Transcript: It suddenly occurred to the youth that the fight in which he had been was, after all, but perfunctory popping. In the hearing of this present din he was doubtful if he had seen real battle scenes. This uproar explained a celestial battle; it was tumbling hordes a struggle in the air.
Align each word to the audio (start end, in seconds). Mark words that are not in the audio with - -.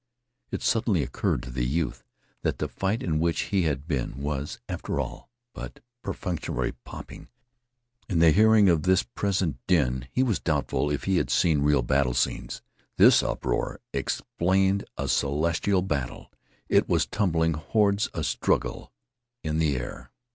It 0.49 0.63
suddenly 0.63 1.03
occurred 1.03 1.43
to 1.43 1.51
the 1.51 1.63
youth 1.63 2.03
that 2.41 2.57
the 2.57 2.67
fight 2.67 3.03
in 3.03 3.19
which 3.19 3.41
he 3.53 3.65
had 3.65 3.87
been 3.87 4.17
was, 4.19 4.59
after 4.67 4.99
all, 4.99 5.29
but 5.53 5.79
perfunctory 6.01 6.71
popping. 6.71 7.27
In 8.09 8.17
the 8.17 8.31
hearing 8.31 8.67
of 8.67 8.81
this 8.81 9.03
present 9.03 9.57
din 9.67 10.07
he 10.11 10.23
was 10.23 10.39
doubtful 10.39 10.89
if 10.89 11.03
he 11.03 11.17
had 11.17 11.29
seen 11.29 11.61
real 11.61 11.83
battle 11.83 12.15
scenes. 12.15 12.63
This 12.97 13.21
uproar 13.21 13.79
explained 13.93 14.85
a 14.97 15.07
celestial 15.07 15.83
battle; 15.83 16.31
it 16.67 16.89
was 16.89 17.05
tumbling 17.05 17.53
hordes 17.53 18.09
a 18.11 18.23
struggle 18.23 18.91
in 19.43 19.59
the 19.59 19.75
air. 19.77 20.11